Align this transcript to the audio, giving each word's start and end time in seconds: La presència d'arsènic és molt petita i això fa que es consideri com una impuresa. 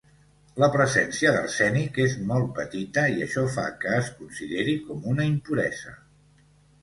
La 0.61 0.67
presència 0.75 1.33
d'arsènic 1.33 1.99
és 2.05 2.15
molt 2.31 2.47
petita 2.59 3.03
i 3.17 3.21
això 3.25 3.43
fa 3.57 3.65
que 3.83 3.93
es 3.97 4.09
consideri 4.21 4.75
com 4.87 5.05
una 5.13 5.27
impuresa. 5.35 5.93